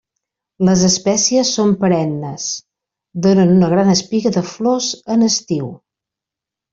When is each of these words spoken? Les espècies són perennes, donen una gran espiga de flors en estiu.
Les 0.67 0.83
espècies 0.87 1.49
són 1.57 1.73
perennes, 1.83 2.45
donen 3.27 3.51
una 3.59 3.69
gran 3.77 3.91
espiga 3.97 4.33
de 4.39 4.43
flors 4.55 4.89
en 5.17 5.27
estiu. 5.33 5.69